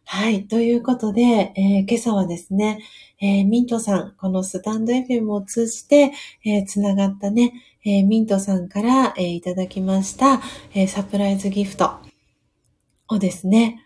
[0.04, 0.46] はい。
[0.46, 2.78] ということで、えー、今朝はですね、
[3.22, 6.12] えー、ミントさん、このスタンド FM を通じて、
[6.44, 7.54] えー、つながったね、
[7.86, 10.42] えミントさんから、えいただきました、
[10.74, 11.92] えサプライズギフト
[13.08, 13.82] をですね、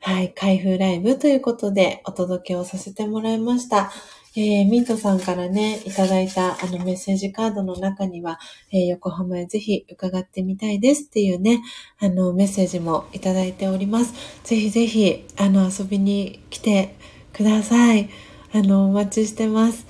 [0.00, 3.90] はい、開封ライブということでお届けをさせてもらいました。
[4.34, 8.40] えー、ミントさんからね、いただいたあのメッセージカードの中には、
[8.70, 11.60] えー、横浜へぜひ伺ってみたいですっていうね、
[11.98, 14.14] あのメッセージもいただいております。
[14.44, 16.96] ぜひぜひ、あの遊びに来て
[17.34, 18.08] ください。
[18.54, 19.86] あの、お待ちしてます。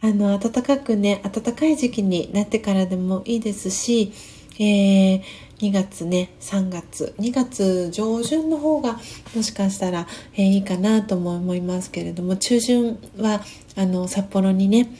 [0.00, 4.12] あの、暖かくね、暖かい時期になってからでもいいですし、
[4.58, 5.22] えー、
[5.58, 8.98] 2月ね、3月、2月上旬の方が
[9.34, 13.42] もしかしたら、えー、いいかなとも思いますけれども、中旬は、
[13.76, 14.90] あの、札幌にね、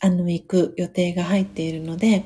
[0.00, 2.24] あの、行く予定が入っているので、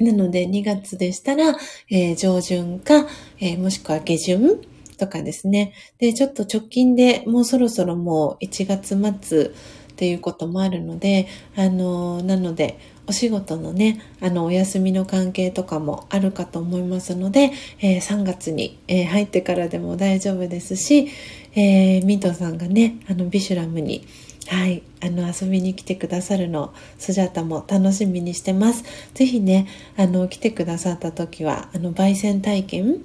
[0.00, 1.56] なので2月でしたら、
[1.88, 3.06] えー、上旬か、
[3.38, 4.60] えー、もしくは下旬
[4.98, 5.72] とかですね。
[5.98, 9.50] で、ちょっと直近でもうそろそろもう1月末っ
[9.96, 21.08] ていうこともあるので、あの、なので、お仕事のね、あの、お休みの関係とかもあるかと思いますので、えー、3月に、えー、入ってからでも大丈夫ですし、
[21.54, 24.06] えー、ミントさんがね、あの、ビシュラムに、
[24.48, 28.84] はい、あの、遊びに来てくださるの、スジャタも楽しみにしてます。
[29.14, 29.66] ぜひね、
[29.96, 33.02] あの、来てくださった時は、あの、焙煎体験、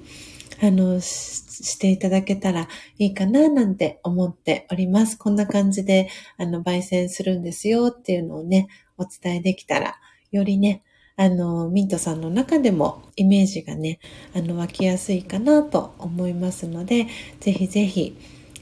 [0.62, 2.68] あの、していただけたら
[2.98, 5.16] いいかななんて思っております。
[5.16, 8.68] こんな感じで、あの、焙煎するんですよっていうのをね、
[9.00, 9.96] お伝えできたら、
[10.30, 10.82] よりね、
[11.16, 13.98] あの、ミントさんの中でもイメージがね、
[14.34, 17.06] あの、湧きやすいかなと思いますので、
[17.40, 18.16] ぜひぜひ、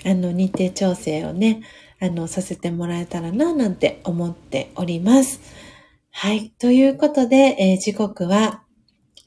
[0.05, 1.63] あの、日程調整をね、
[2.01, 5.41] あの、させてもらえたらな、なんて思っております。
[6.11, 6.51] はい。
[6.59, 8.63] ということで、えー、時刻は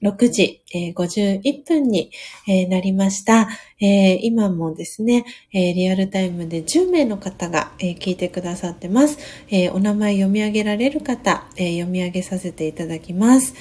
[0.02, 2.12] 6時、えー、51分に、
[2.48, 3.50] えー、なりました、
[3.80, 9.18] えー、今もですね、えリアルタイムで10名の方が、え聞いてくださってます。
[9.50, 13.54] えお名前読み上げられる方、え読み上げさせていただきます。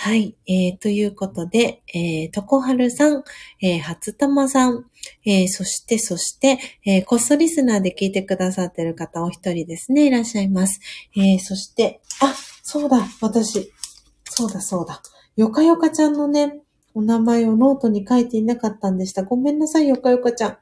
[0.00, 0.36] はい。
[0.46, 3.24] えー、ということで、えー、とこはるさん、
[3.60, 4.84] えー、初玉さん、
[5.26, 10.80] えー、そして、そして、えー、コストリスナーで聞いてくださってる方お一人ですね、いらっしゃいます。
[11.16, 12.32] えー、そして、あ、
[12.62, 13.72] そうだ、私。
[14.24, 15.02] そうだ、そうだ。
[15.38, 16.62] よかよかちゃんのね、
[16.94, 19.22] お名前をノートに書いていなかったんでした。
[19.22, 20.58] ごめんなさい、よかよかちゃん。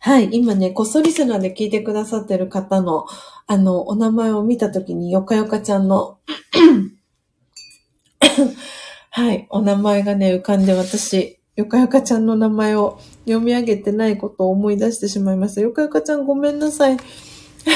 [0.00, 3.04] はい、今ね、こっそリスナーで聞いてくださってる方の、
[3.46, 6.16] あの、お名前を見たときに、よかよかちゃんの
[9.10, 15.60] はい、お名前がね、浮かんで私、よかよかちゃんの名前を読み上げてないことを思い出してしまいました。
[15.60, 16.96] よかよかちゃんごめんなさい。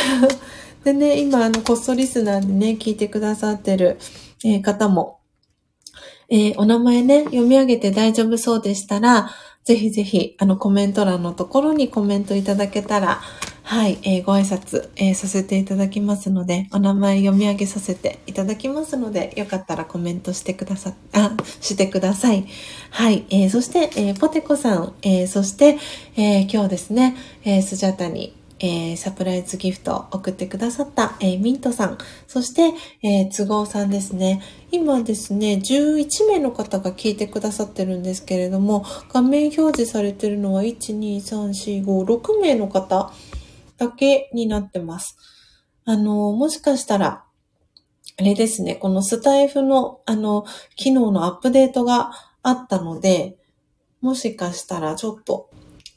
[0.82, 3.98] でね、今、あの、こっそリスナーでね、聞いてくださってる、
[4.44, 5.18] えー、方も
[6.32, 9.28] えー、お名前ね、読み上げて大丈夫そうでしたら、
[9.64, 13.20] ぜひぜひ、あの、コメント欄のところにコメントいただけたら、
[13.62, 22.46] はい、えー、ご挨拶、えー、させていただきますので、お名前読み上げさせていただきますので、よかったらコメントしてくださ、あ、してください。
[22.88, 25.76] はい、えー、そして、えポテコさん、えそして、
[26.16, 27.14] え今日ですね、
[27.44, 31.98] えスジャタに、えー、サプライズギフトを送ってくださった、えー、ミントさん、
[32.28, 32.72] そして、
[33.02, 34.40] えー、都合さんですね。
[34.70, 43.12] 今ですね、11名の方が聞いてくださってるんですけれども、画面表示されてるのは1、2、3、4、5、6名の方
[43.78, 45.16] だけになってます。
[45.84, 47.24] あの、もしかしたら、
[48.16, 50.44] あれですね、このスタイフの、あの、
[50.76, 52.12] 機能のアップデートが
[52.44, 53.36] あったので、
[54.00, 55.50] もしかしたらちょっと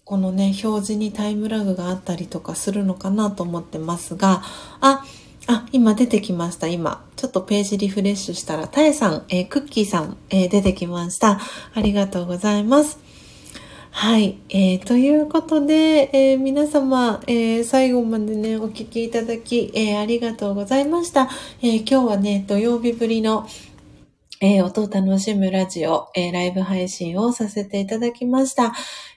[0.05, 4.43] このね、表示にタイムラグがあったりとかするのかなと思ってますが、
[4.79, 5.03] あ、
[5.47, 6.67] あ、今出てきました。
[6.67, 7.03] 今。
[7.15, 11.39] ちょっとページリフレッシュしたら、タエさん、えー、クッキーさん、えー、出てきました。
[11.73, 12.99] ありがとうございます。
[13.89, 14.37] はい。
[14.49, 21.29] えー、ということで、えー、皆様、えー、最後までね、お聞きいただき、えありがとうございました。
[21.63, 23.47] え今日はね、土曜日ぶりの、
[24.47, 28.73] え音を楽しむラジオ、えライブ配信をさせていただきました。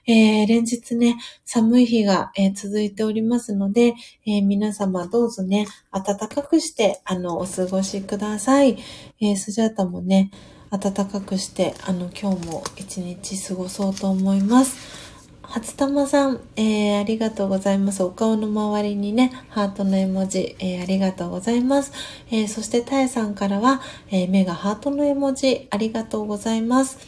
[0.07, 3.93] えー、連日ね、寒い日が、え、続いておりますので、
[4.25, 8.79] え、皆様どうぞね、暖かくして、あの、お過ごしください。
[9.21, 10.31] えスジャータもね、
[10.71, 15.08] 暖かくして、あの、今日も一日過ごそうと思います。
[15.49, 18.03] 初玉さん、えー、ありがとうございます。
[18.03, 21.91] お顔の周りにね、ハートの絵文字、えー、ありがとうございます。
[22.29, 23.81] えー、そして、たえさんからは、
[24.11, 26.99] え目がハートの絵文字、ありがとうございます。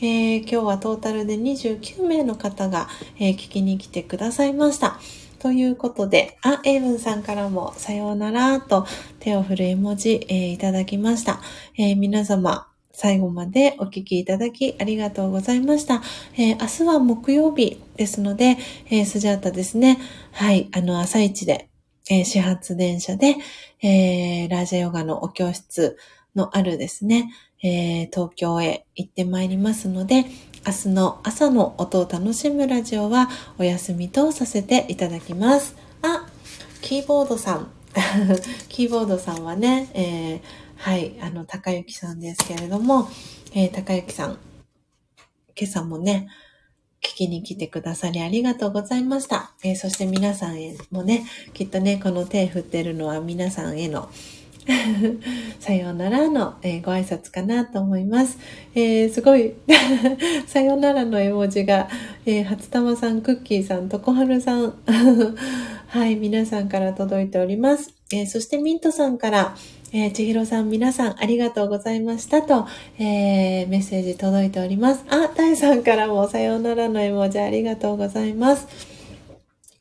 [0.00, 2.88] えー、今日はトータルで29名の方が、
[3.18, 5.00] えー、聞きに来てくださいました。
[5.40, 8.86] ということで、あ、エイブンさんからもさようならと
[9.18, 11.40] 手を振る絵文字、えー、いただきました。
[11.76, 12.67] えー、皆様、
[13.00, 16.02] 最後までお聞きいただきありがとうございました。
[16.36, 18.56] えー、明日は木曜日ですので、
[18.90, 20.00] えー、スジャータですね。
[20.32, 21.68] はい、あの、朝一で、
[22.10, 23.36] えー、始発電車で、
[23.82, 25.96] えー、ラージャヨガのお教室
[26.34, 27.30] のあるですね、
[27.62, 30.24] えー、東京へ行ってまいりますので、
[30.66, 35.76] 明日の朝の音を楽しむラジオはお休みとさせていただきます。
[36.02, 36.26] あ、
[36.82, 37.70] キーボードさん。
[38.68, 40.40] キーボードさんはね、えー、
[40.78, 43.08] はい、あの、高幸さんですけれども、
[43.52, 44.38] えー、高幸さん、
[45.58, 46.28] 今朝もね、
[47.02, 49.52] 聞きに来てくださりありがとうございました。
[49.64, 54.08] えー、そして皆さんへもね、きっとね、この手振ってるのは皆さんへの
[55.58, 58.38] さようならの、えー、ご挨拶かなと思います。
[58.74, 59.54] えー、すごい
[60.46, 61.88] さようならの絵文字が、
[62.24, 64.74] えー、初玉さん、クッキーさん、とこはるさん、
[65.88, 67.94] はい、皆さんから届いております。
[68.12, 69.56] えそしてミントさんから、
[69.92, 72.66] えー、千尋さん皆さんありがとうございましたと、
[72.98, 75.04] えー、メッセージ届いております。
[75.08, 78.87] あ、タイさんからもさようならの絵文字ありがとうございます。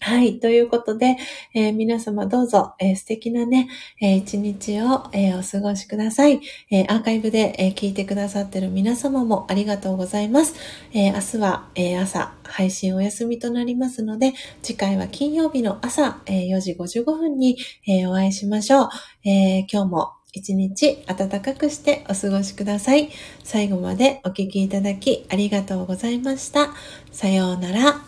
[0.07, 0.39] はい。
[0.39, 1.17] ということで、
[1.53, 3.67] えー、皆様どうぞ、えー、素敵なね、
[3.99, 6.39] えー、一日を、えお過ごしください。
[6.71, 10.55] えアーカイブで、え聞いてくださってる皆様もありがとうございます。
[10.93, 14.31] え明日は、え朝、配信お休みとなりますので、
[14.63, 18.89] 次回は金曜日の朝、え4時55分に、えお会いしましょう。
[19.25, 23.09] え今日も一日暖かくしてお過ごしください。
[23.43, 26.73] 最後までお聴きいただきありがとうございました。
[27.11, 28.06] さようなら。